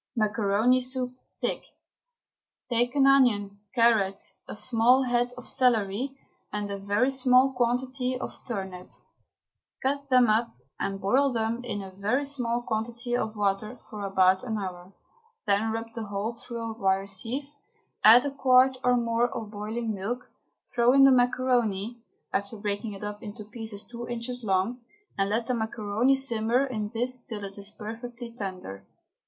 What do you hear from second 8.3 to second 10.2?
turnip; cut